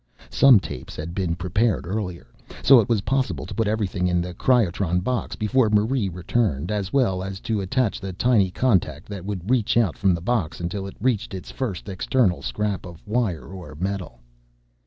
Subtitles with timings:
[0.31, 2.25] Some tapes had been prepared earlier,
[2.63, 6.91] so it was possible to put everything in the cryotron box before Marie returned, as
[6.91, 10.87] well as to attach the tiny contact that would reach out from the box until
[10.87, 14.17] it reached its first external scrap of wire or metal.